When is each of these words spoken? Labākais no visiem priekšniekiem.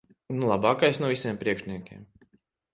Labākais 0.51 1.01
no 1.03 1.11
visiem 1.13 1.39
priekšniekiem. 1.45 2.05